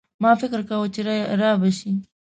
[0.23, 1.01] ما فکر کاوه چي
[1.41, 1.91] رابه شي.